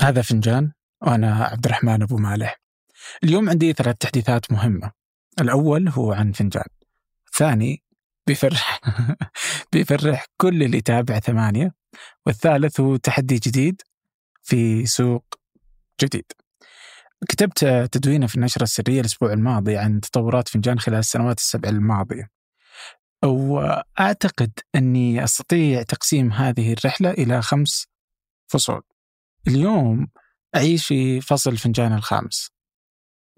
هذا 0.00 0.22
فنجان 0.22 0.72
وأنا 1.02 1.44
عبد 1.44 1.64
الرحمن 1.64 2.02
أبو 2.02 2.16
مالح. 2.16 2.60
اليوم 3.24 3.48
عندي 3.50 3.72
ثلاث 3.72 3.96
تحديثات 3.96 4.52
مهمة. 4.52 4.92
الأول 5.40 5.88
هو 5.88 6.12
عن 6.12 6.32
فنجان. 6.32 6.64
الثاني 7.26 7.82
بيفرح 8.26 8.80
بيفرح 9.72 10.26
كل 10.36 10.62
اللي 10.62 10.78
يتابع 10.78 11.18
ثمانية. 11.18 11.74
والثالث 12.26 12.80
هو 12.80 12.96
تحدي 12.96 13.34
جديد 13.34 13.82
في 14.42 14.86
سوق 14.86 15.24
جديد. 16.02 16.32
كتبت 17.28 17.64
تدوينة 17.92 18.26
في 18.26 18.34
النشرة 18.34 18.62
السرية 18.62 19.00
الأسبوع 19.00 19.32
الماضي 19.32 19.76
عن 19.76 20.00
تطورات 20.00 20.48
فنجان 20.48 20.78
خلال 20.78 20.98
السنوات 20.98 21.38
السبع 21.38 21.68
الماضية. 21.68 22.30
وأعتقد 23.24 24.52
أني 24.74 25.24
أستطيع 25.24 25.82
تقسيم 25.82 26.32
هذه 26.32 26.72
الرحلة 26.72 27.10
إلى 27.10 27.42
خمس 27.42 27.86
فصول. 28.48 28.82
اليوم 29.46 30.08
أعيش 30.56 30.86
في 30.86 31.20
فصل 31.20 31.56
فنجان 31.56 31.92
الخامس. 31.92 32.50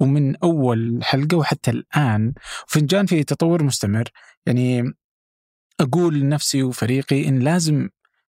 ومن 0.01 0.37
أول 0.37 1.01
حلقة 1.03 1.37
وحتى 1.37 1.71
الآن 1.71 2.35
فنجان 2.69 3.07
في 3.07 3.25
تطور 3.25 3.63
مستمر. 3.63 4.09
يعني 4.47 4.93
أقول 5.81 6.21
لنفسي 6.21 6.63
وفريقي 6.63 7.29
إن 7.29 7.39
لازم 7.39 7.89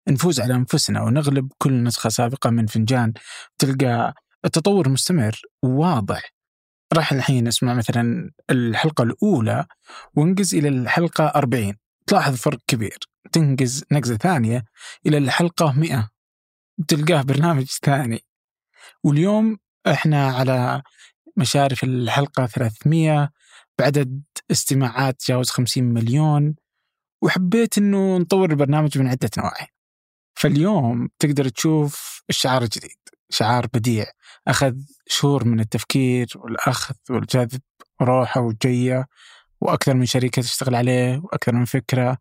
نفوز 0.09 0.41
على 0.41 0.55
أنفسنا 0.55 1.03
ونغلب 1.03 1.53
كل 1.59 1.83
نسخة 1.83 2.09
سابقة 2.09 2.51
من 2.51 2.67
فنجان 2.67 3.13
تلقى 3.59 4.15
التطور 4.45 4.89
مستمر 4.89 5.41
وواضح. 5.63 6.33
راح 6.93 7.13
الحين 7.13 7.47
اسمع 7.47 7.75
مثلا 7.75 8.31
الحلقة 8.51 9.03
الأولى 9.05 9.67
وانقز 10.15 10.55
إلى 10.55 10.69
الحلقة 10.69 11.27
40 11.27 11.75
تلاحظ 12.07 12.35
فرق 12.37 12.59
كبير. 12.67 12.99
تنقز 13.33 13.85
نقزة 13.93 14.17
ثانية 14.17 14.65
إلى 15.07 15.19
الحلقة 15.19 15.73
100 15.73 16.11
تلقاه 16.89 17.23
برنامج 17.23 17.65
ثاني. 17.65 18.25
واليوم 19.05 19.59
إحنا 19.87 20.31
على 20.31 20.83
مشارف 21.37 21.85
الحلقة 21.85 22.47
300 22.47 23.31
بعدد 23.79 24.23
استماعات 24.51 25.21
تجاوز 25.21 25.51
50 25.51 25.85
مليون 25.85 26.55
وحبيت 27.23 27.79
إنه 27.79 28.19
نطور 28.19 28.51
البرنامج 28.51 28.99
من 28.99 29.09
عدة 29.09 29.31
نواحي. 29.39 29.67
فاليوم 30.35 31.09
تقدر 31.19 31.49
تشوف 31.49 32.23
الشعار 32.31 32.63
الجديد 32.63 32.99
شعار 33.31 33.67
بديع 33.75 34.07
أخذ 34.49 34.75
شهور 35.07 35.45
من 35.45 35.61
التفكير 35.61 36.27
والأخذ 36.37 36.95
والجذب 37.11 37.61
روحه 38.03 38.41
وجية 38.41 39.07
وأكثر 39.61 39.95
من 39.95 40.07
شركة 40.07 40.43
تشتغل 40.43 40.75
عليه 40.75 41.19
وأكثر 41.25 41.55
من 41.55 41.65
فكرة. 41.65 42.19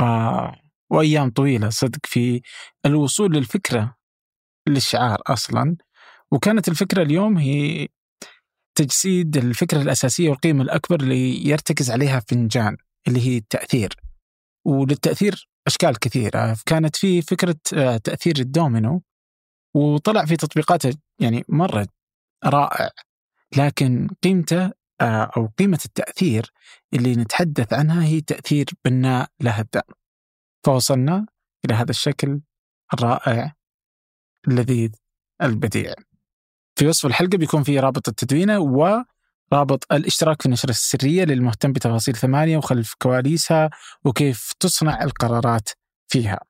آه. 0.00 0.61
وأيام 0.92 1.30
طويلة 1.30 1.68
صدق 1.70 2.00
في 2.04 2.42
الوصول 2.86 3.32
للفكرة 3.32 3.96
للشعار 4.68 5.22
أصلا. 5.26 5.76
وكانت 6.32 6.68
الفكرة 6.68 7.02
اليوم 7.02 7.38
هي 7.38 7.88
تجسيد 8.74 9.36
الفكرة 9.36 9.82
الأساسية 9.82 10.30
والقيمة 10.30 10.62
الأكبر 10.62 11.00
اللي 11.00 11.48
يرتكز 11.48 11.90
عليها 11.90 12.20
فنجان 12.20 12.76
اللي 13.08 13.20
هي 13.20 13.36
التأثير. 13.36 13.96
وللتأثير 14.66 15.48
أشكال 15.66 15.98
كثيرة. 15.98 16.56
كانت 16.66 16.96
في 16.96 17.22
فكرة 17.22 17.56
آه، 17.74 17.96
تأثير 17.96 18.34
الدومينو 18.38 19.02
وطلع 19.74 20.24
في 20.24 20.36
تطبيقاته 20.36 20.94
يعني 21.20 21.44
مرة 21.48 21.86
رائع. 22.44 22.90
لكن 23.56 24.08
قيمته 24.22 24.72
آه، 25.00 25.30
أو 25.36 25.46
قيمة 25.58 25.78
التأثير 25.84 26.52
اللي 26.94 27.16
نتحدث 27.16 27.72
عنها 27.72 28.04
هي 28.04 28.20
تأثير 28.20 28.66
بناء 28.84 29.28
لا 29.40 29.60
هدام 29.60 30.01
فوصلنا 30.64 31.26
إلى 31.64 31.74
هذا 31.74 31.90
الشكل 31.90 32.40
الرائع 32.94 33.54
اللذيذ 34.48 34.90
البديع. 35.42 35.94
في 36.76 36.86
وصف 36.86 37.06
الحلقة 37.06 37.38
بيكون 37.38 37.62
في 37.62 37.78
رابط 37.78 38.08
التدوينة 38.08 38.58
ورابط 38.58 39.92
الاشتراك 39.92 40.42
في 40.42 40.46
النشرة 40.46 40.70
السرية 40.70 41.24
للمهتم 41.24 41.72
بتفاصيل 41.72 42.16
ثمانية 42.16 42.56
وخلف 42.56 42.94
كواليسها 42.98 43.70
وكيف 44.04 44.52
تصنع 44.60 45.02
القرارات 45.02 45.68
فيها. 46.08 46.40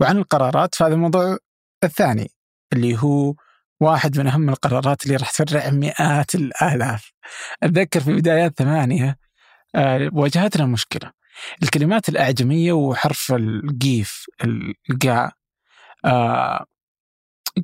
وعن 0.00 0.18
القرارات 0.18 0.74
فهذا 0.74 0.94
الموضوع 0.94 1.36
الثاني 1.84 2.30
اللي 2.72 3.02
هو 3.02 3.34
واحد 3.80 4.18
من 4.20 4.26
أهم 4.26 4.48
القرارات 4.48 5.04
اللي 5.04 5.16
راح 5.16 5.30
تفرع 5.30 5.70
مئات 5.70 6.34
الآلاف. 6.34 7.12
أتذكر 7.62 8.00
في 8.00 8.12
بدايات 8.12 8.58
ثمانية 8.58 9.18
آه، 9.74 10.10
واجهتنا 10.12 10.66
مشكلة. 10.66 11.19
الكلمات 11.62 12.08
الأعجمية 12.08 12.72
وحرف 12.72 13.32
القيف 13.32 14.26
القاء. 14.90 15.32
آه 16.04 16.66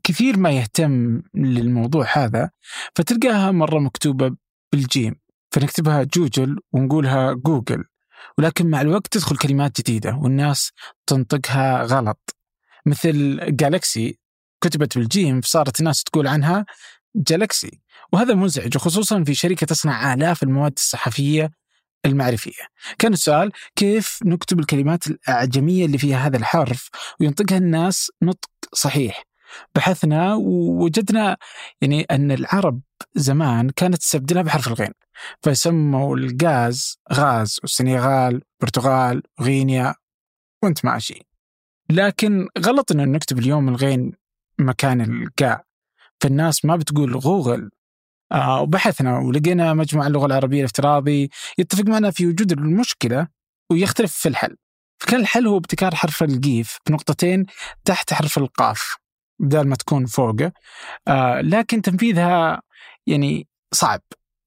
كثير 0.04 0.38
ما 0.38 0.50
يهتم 0.50 1.22
للموضوع 1.34 2.06
هذا 2.12 2.50
فتلقاها 2.94 3.50
مرة 3.50 3.78
مكتوبة 3.78 4.36
بالجيم 4.72 5.14
فنكتبها 5.50 6.02
جوجل 6.02 6.58
ونقولها 6.72 7.32
جوجل. 7.32 7.84
ولكن 8.38 8.70
مع 8.70 8.80
الوقت 8.80 9.06
تدخل 9.12 9.36
كلمات 9.36 9.80
جديدة 9.80 10.14
والناس 10.14 10.72
تنطقها 11.06 11.82
غلط. 11.82 12.36
مثل 12.86 13.40
جالكسي 13.56 14.18
كتبت 14.60 14.98
بالجيم 14.98 15.40
فصارت 15.40 15.80
الناس 15.80 16.04
تقول 16.04 16.26
عنها 16.26 16.66
جالكسي 17.16 17.80
وهذا 18.12 18.34
مزعج 18.34 18.76
وخصوصا 18.76 19.24
في 19.24 19.34
شركة 19.34 19.66
تصنع 19.66 20.14
آلاف 20.14 20.42
المواد 20.42 20.72
الصحفية 20.76 21.50
المعرفية. 22.06 22.62
كان 22.98 23.12
السؤال 23.12 23.52
كيف 23.76 24.18
نكتب 24.24 24.60
الكلمات 24.60 25.06
الأعجمية 25.06 25.86
اللي 25.86 25.98
فيها 25.98 26.26
هذا 26.26 26.36
الحرف 26.36 26.90
وينطقها 27.20 27.58
الناس 27.58 28.10
نطق 28.22 28.50
صحيح؟ 28.72 29.22
بحثنا 29.74 30.34
ووجدنا 30.34 31.36
يعني 31.80 32.02
أن 32.02 32.32
العرب 32.32 32.80
زمان 33.14 33.70
كانت 33.70 33.96
تستبدلها 33.96 34.42
بحرف 34.42 34.68
الغين. 34.68 34.92
فسموا 35.42 36.16
الغاز 36.16 36.98
غاز 37.12 37.58
والسنغال 37.62 38.42
برتغال 38.60 39.22
غينيا 39.40 39.94
وانت 40.62 40.84
ماشي 40.84 41.26
لكن 41.90 42.48
غلط 42.58 42.92
إن 42.92 43.12
نكتب 43.12 43.38
اليوم 43.38 43.68
الغين 43.68 44.12
مكان 44.58 45.00
القاء 45.00 45.64
فالناس 46.20 46.64
ما 46.64 46.76
بتقول 46.76 47.16
غوغل 47.16 47.70
وبحثنا 48.34 49.18
ولقينا 49.18 49.74
مجموعة 49.74 50.06
اللغة 50.06 50.26
العربية 50.26 50.58
الافتراضي 50.60 51.30
يتفق 51.58 51.84
معنا 51.84 52.10
في 52.10 52.26
وجود 52.26 52.52
المشكلة 52.52 53.28
ويختلف 53.70 54.12
في 54.12 54.28
الحل. 54.28 54.56
فكان 54.98 55.20
الحل 55.20 55.46
هو 55.46 55.56
ابتكار 55.56 55.94
حرف 55.94 56.22
القيف 56.22 56.78
بنقطتين 56.88 57.46
تحت 57.84 58.12
حرف 58.12 58.38
القاف 58.38 58.96
بدل 59.40 59.68
ما 59.68 59.76
تكون 59.76 60.06
فوقه. 60.06 60.52
آه 61.08 61.40
لكن 61.40 61.82
تنفيذها 61.82 62.62
يعني 63.06 63.48
صعب. 63.74 64.00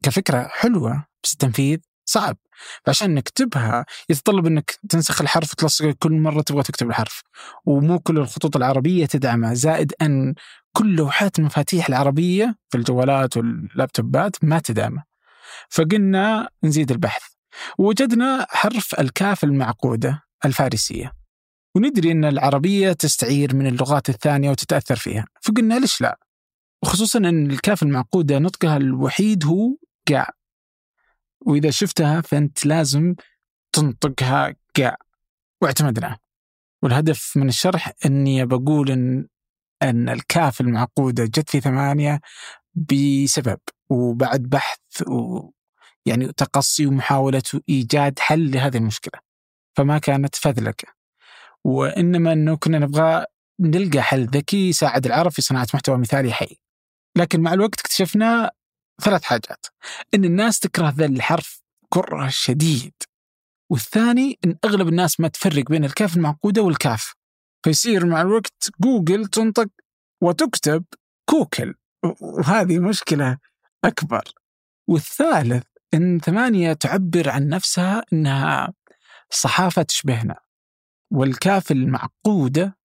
كفكرة 0.03 0.47
حلوة 0.47 1.05
بس 1.23 1.33
التنفيذ 1.33 1.77
صعب. 2.05 2.37
فعشان 2.85 3.13
نكتبها 3.15 3.85
يتطلب 4.09 4.45
إنك 4.45 4.71
تنسخ 4.89 5.21
الحرف 5.21 5.51
وتلصقه 5.51 5.95
كل 5.99 6.11
مرة 6.11 6.41
تبغى 6.41 6.63
تكتب 6.63 6.89
الحرف. 6.89 7.21
ومو 7.65 7.99
كل 7.99 8.17
الخطوط 8.17 8.55
العربية 8.55 9.05
تدعمه 9.05 9.53
زائد 9.53 9.93
أن 10.01 10.33
كل 10.79 10.95
لوحات 10.95 11.39
المفاتيح 11.39 11.87
العربية 11.87 12.55
في 12.69 12.77
الجوالات 12.77 13.37
واللابتوبات 13.37 14.43
ما 14.43 14.59
تدعمه 14.59 15.03
فقلنا 15.69 16.49
نزيد 16.63 16.91
البحث. 16.91 17.21
ووجدنا 17.77 18.45
حرف 18.49 18.99
الكاف 18.99 19.43
المعقودة 19.43 20.23
الفارسية. 20.45 21.11
وندري 21.75 22.11
إن 22.11 22.25
العربية 22.25 22.91
تستعير 22.93 23.55
من 23.55 23.67
اللغات 23.67 24.09
الثانية 24.09 24.49
وتتأثر 24.49 24.95
فيها. 24.95 25.25
فقلنا 25.41 25.79
ليش 25.79 26.01
لا؟ 26.01 26.19
وخصوصا 26.83 27.19
إن 27.19 27.51
الكاف 27.51 27.83
المعقودة 27.83 28.39
نطقها 28.39 28.77
الوحيد 28.77 29.45
هو 29.45 29.75
قاع 30.09 30.29
وإذا 31.41 31.69
شفتها 31.69 32.21
فأنت 32.21 32.65
لازم 32.65 33.15
تنطقها 33.71 34.55
قاع 34.77 34.97
واعتمدنا 35.61 36.17
والهدف 36.83 37.33
من 37.37 37.47
الشرح 37.47 37.91
أني 38.05 38.45
بقول 38.45 38.91
إن 38.91 39.27
أن 39.83 40.09
الكاف 40.09 40.61
المعقودة 40.61 41.25
جت 41.25 41.49
في 41.49 41.61
ثمانية 41.61 42.21
بسبب 42.75 43.59
وبعد 43.89 44.41
بحث 44.41 44.79
و 45.07 45.49
يعني 46.05 46.33
تقصي 46.33 46.85
ومحاولة 46.85 47.43
إيجاد 47.69 48.19
حل 48.19 48.51
لهذه 48.51 48.77
المشكلة. 48.77 49.21
فما 49.77 49.97
كانت 49.97 50.35
فذلكة 50.35 50.87
وإنما 51.63 52.33
أنه 52.33 52.57
كنا 52.57 52.79
نبغى 52.79 53.25
نلقى 53.59 54.01
حل 54.01 54.25
ذكي 54.25 54.69
يساعد 54.69 55.05
العرب 55.05 55.31
في 55.31 55.41
صناعة 55.41 55.67
محتوى 55.73 55.97
مثالي 55.97 56.33
حي. 56.33 56.57
لكن 57.17 57.41
مع 57.41 57.53
الوقت 57.53 57.79
اكتشفنا 57.79 58.51
ثلاث 59.01 59.23
حاجات. 59.23 59.65
إن 60.13 60.25
الناس 60.25 60.59
تكره 60.59 60.89
ذا 60.89 61.05
الحرف 61.05 61.61
كرة 61.89 62.27
شديد. 62.29 62.93
والثاني 63.71 64.39
إن 64.45 64.57
أغلب 64.65 64.87
الناس 64.87 65.19
ما 65.19 65.27
تفرق 65.27 65.69
بين 65.69 65.85
الكاف 65.85 66.17
المعقودة 66.17 66.61
والكاف. 66.61 67.13
فيصير 67.63 68.05
مع 68.05 68.21
الوقت 68.21 68.69
جوجل 68.81 69.25
تنطق 69.25 69.67
وتكتب 70.23 70.85
كوكل. 71.29 71.73
وهذه 72.21 72.79
مشكلة 72.79 73.37
أكبر. 73.83 74.23
والثالث 74.87 75.63
إن 75.93 76.19
ثمانية 76.19 76.73
تعبر 76.73 77.29
عن 77.29 77.47
نفسها 77.47 78.03
إنها 78.13 78.73
صحافة 79.29 79.81
تشبهنا 79.81 80.39
والكاف 81.13 81.71
المعقودة 81.71 82.77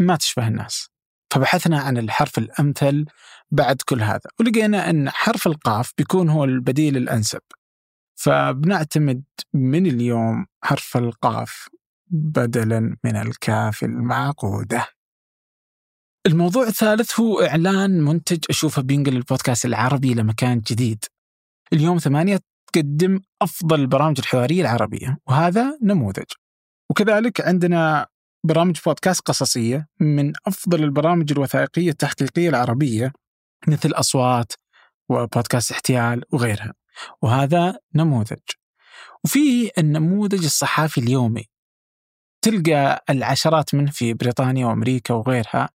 ما 0.00 0.16
تشبه 0.16 0.48
الناس. 0.48 0.88
فبحثنا 1.30 1.80
عن 1.80 1.98
الحرف 1.98 2.38
الأمثل 2.38 3.04
بعد 3.50 3.82
كل 3.88 4.02
هذا. 4.02 4.30
ولقينا 4.40 4.90
أن 4.90 5.10
حرف 5.10 5.46
القاف 5.46 5.92
بيكون 5.98 6.28
هو 6.28 6.44
البديل 6.44 6.96
الأنسب. 6.96 7.40
فبنعتمد 8.14 9.24
من 9.54 9.86
اليوم 9.86 10.46
حرف 10.64 10.96
القاف. 10.96 11.68
بدلا 12.12 12.96
من 13.04 13.16
الكاف 13.16 13.82
المعقودة. 13.82 14.86
الموضوع 16.26 16.66
الثالث 16.66 17.20
هو 17.20 17.40
إعلان 17.40 18.00
منتج 18.00 18.38
أشوفه 18.50 18.82
بينقل 18.82 19.16
البودكاست 19.16 19.64
العربي 19.64 20.14
لمكان 20.14 20.60
جديد. 20.60 21.04
اليوم 21.72 21.98
ثمانية 21.98 22.40
تقدم 22.72 23.20
أفضل 23.42 23.80
البرامج 23.80 24.18
الحوارية 24.18 24.60
العربية 24.60 25.18
وهذا 25.26 25.78
نموذج. 25.82 26.24
وكذلك 26.90 27.40
عندنا 27.40 28.06
برامج 28.44 28.78
بودكاست 28.86 29.20
قصصية 29.20 29.86
من 30.00 30.32
أفضل 30.46 30.84
البرامج 30.84 31.32
الوثائقية 31.32 31.90
التحقيقية 31.90 32.48
العربية 32.48 33.12
مثل 33.68 33.92
أصوات 33.92 34.52
وبودكاست 35.08 35.72
احتيال 35.72 36.22
وغيرها. 36.32 36.74
وهذا 37.22 37.78
نموذج. 37.94 38.38
وفي 39.24 39.70
النموذج 39.78 40.44
الصحافي 40.44 41.00
اليومي 41.00 41.51
تلقى 42.42 43.04
العشرات 43.10 43.74
منه 43.74 43.90
في 43.90 44.14
بريطانيا 44.14 44.66
وأمريكا 44.66 45.14
وغيرها 45.14 45.68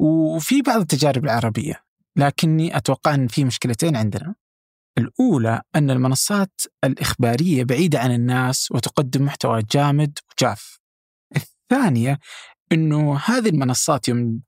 وفي 0.00 0.62
بعض 0.62 0.80
التجارب 0.80 1.24
العربية 1.24 1.84
لكني 2.16 2.76
أتوقع 2.76 3.14
أن 3.14 3.28
في 3.28 3.44
مشكلتين 3.44 3.96
عندنا. 3.96 4.34
الأولى 4.98 5.62
أن 5.76 5.90
المنصات 5.90 6.60
الإخبارية 6.84 7.64
بعيدة 7.64 8.00
عن 8.00 8.14
الناس 8.14 8.72
وتقدم 8.72 9.24
محتوى 9.24 9.62
جامد 9.62 10.18
وجاف. 10.32 10.78
الثانية 11.36 12.18
أنه 12.72 13.18
هذه 13.18 13.48
المنصات 13.48 14.08
يوم 14.08 14.42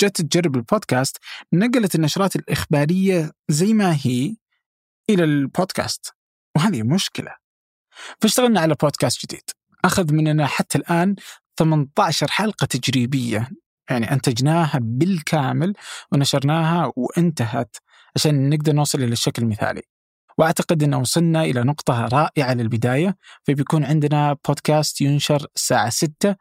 جت 0.00 0.22
تجرب 0.22 0.56
البودكاست 0.56 1.18
نقلت 1.52 1.94
النشرات 1.94 2.36
الإخبارية 2.36 3.32
زي 3.48 3.72
ما 3.72 3.98
هي 4.02 4.36
إلى 5.10 5.24
البودكاست 5.24 6.14
وهذه 6.56 6.82
مشكلة. 6.82 7.36
فاشتغلنا 8.20 8.60
على 8.60 8.74
بودكاست 8.82 9.26
جديد. 9.26 9.50
أخذ 9.84 10.12
مننا 10.12 10.46
حتى 10.46 10.78
الآن 10.78 11.16
18 11.58 12.30
حلقة 12.30 12.64
تجريبية. 12.64 13.50
يعني 13.90 14.12
أنتجناها 14.12 14.78
بالكامل 14.82 15.74
ونشرناها 16.12 16.92
وانتهت 16.96 17.76
عشان 18.16 18.50
نقدر 18.50 18.72
نوصل 18.72 18.98
إلى 18.98 19.12
الشكل 19.12 19.42
المثالي 19.42 19.82
وأعتقد 20.38 20.82
ان 20.82 20.94
وصلنا 20.94 21.42
إلى 21.44 21.62
نقطة 21.62 22.04
رائعة 22.06 22.54
للبداية. 22.54 23.16
فبيكون 23.42 23.84
عندنا 23.84 24.36
بودكاست 24.48 25.00
ينشر 25.00 25.46
الساعة 25.56 25.90
6 25.90 26.36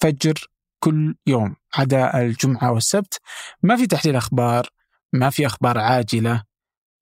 فجر 0.00 0.34
كل 0.80 1.14
يوم 1.26 1.56
عدا 1.74 2.20
الجمعة 2.20 2.72
والسبت. 2.72 3.20
ما 3.62 3.76
في 3.76 3.86
تحليل 3.86 4.16
أخبار 4.16 4.68
ما 5.12 5.30
في 5.30 5.46
أخبار 5.46 5.78
عاجلة 5.78 6.42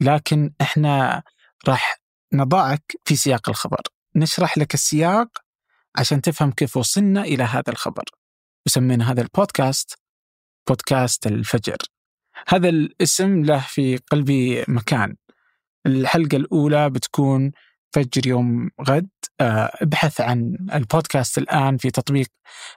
لكن 0.00 0.52
إحنا 0.60 1.22
راح 1.68 2.00
نضعك 2.32 2.96
في 3.04 3.16
سياق 3.16 3.48
الخبر. 3.48 3.80
نشرح 4.16 4.58
لك 4.58 4.74
السياق 4.74 5.28
عشان 5.96 6.20
تفهم 6.20 6.50
كيف 6.52 6.76
وصلنا 6.76 7.22
إلى 7.22 7.44
هذا 7.44 7.68
الخبر. 7.68 8.04
وسمينا 8.66 9.12
هذا 9.12 9.22
البودكاست 9.22 9.98
بودكاست 10.68 11.26
الفجر. 11.26 11.76
هذا 12.48 12.68
الاسم 12.68 13.44
له 13.44 13.60
في 13.60 13.96
قلبي 13.96 14.64
مكان. 14.68 15.16
الحلقة 15.86 16.36
الأولى 16.36 16.90
بتكون 16.90 17.52
فجر 17.94 18.26
يوم 18.26 18.70
غد. 18.88 19.08
آه، 19.40 19.70
ابحث 19.82 20.20
عن 20.20 20.56
البودكاست 20.74 21.38
الآن 21.38 21.76
في 21.76 21.90
تطبيق 21.90 22.28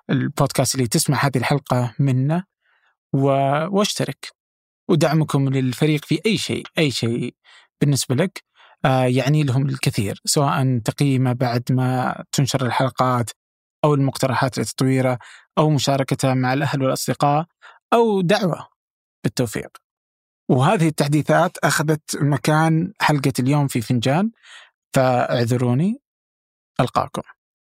البودكاست 0.10 0.76
اللي 0.76 0.88
تسمع 0.88 1.26
هذه 1.26 1.38
الحلقة 1.38 1.96
منه 2.00 2.44
واشترك. 3.14 4.28
ودعمكم 4.90 5.50
للفريق 5.50 6.06
في 6.06 6.22
أي 6.26 6.38
شيء 6.38 6.66
أي 6.78 6.92
شيء 6.92 7.36
بالنسبة 7.82 8.16
لك. 8.16 8.44
يعني 8.86 9.44
لهم 9.44 9.70
الكثير 9.70 10.22
سواء 10.26 10.80
تقييمه 10.86 11.34
بعد 11.34 11.64
ما 11.72 12.24
تنشر 12.32 12.66
الحلقات 12.66 13.30
أو 13.84 13.94
المقترحات 13.94 14.60
لتطويره 14.60 15.20
أو 15.58 15.70
مشاركته 15.70 16.34
مع 16.34 16.54
الأهل 16.54 16.84
والأصدقاء 16.84 17.46
أو 17.94 18.22
دعوة 18.22 18.68
بالتوفيق. 19.24 19.78
وهذه 20.50 20.88
التحديثات 20.88 21.58
أخذت 21.58 22.18
مكان 22.22 22.94
حلقة 23.02 23.34
اليوم 23.40 23.68
في 23.68 23.82
فنجان 23.82 24.32
فاعذروني 24.96 26.02
ألقاكم. 26.80 27.22